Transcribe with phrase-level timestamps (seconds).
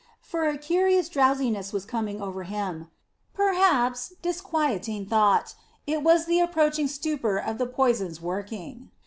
[0.23, 2.87] For a curious drowsiness was coming over him.
[3.35, 5.53] Perhaps, disquieting thought,
[5.85, 8.89] it was the approaching stupor of the poison's working.